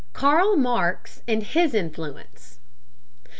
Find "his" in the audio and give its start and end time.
1.43-1.75